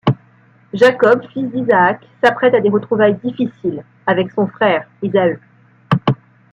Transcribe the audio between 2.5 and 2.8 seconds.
à des